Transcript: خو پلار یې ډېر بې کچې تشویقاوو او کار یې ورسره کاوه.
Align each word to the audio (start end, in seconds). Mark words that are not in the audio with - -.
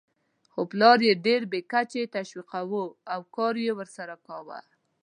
خو 0.51 0.61
پلار 0.71 0.99
یې 1.07 1.13
ډېر 1.25 1.41
بې 1.51 1.61
کچې 1.71 2.03
تشویقاوو 2.15 2.83
او 3.13 3.21
کار 3.35 3.55
یې 3.65 3.71
ورسره 3.79 4.15
کاوه. 4.27 4.59